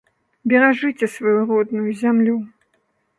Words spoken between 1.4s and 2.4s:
родную зямлю!